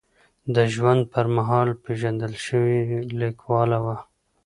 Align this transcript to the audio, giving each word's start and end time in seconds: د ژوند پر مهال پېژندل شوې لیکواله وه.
د 0.55 0.57
ژوند 0.73 1.01
پر 1.13 1.25
مهال 1.35 1.69
پېژندل 1.83 2.33
شوې 2.45 2.79
لیکواله 3.19 3.77
وه. 3.85 3.97